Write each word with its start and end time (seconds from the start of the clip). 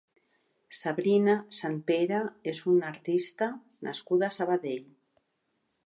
Sabrina 0.77 1.35
Santpere 1.59 2.23
és 2.55 2.63
una 2.73 2.89
artista 2.95 3.51
nascuda 3.89 4.31
a 4.31 4.37
Sabadell. 4.41 4.93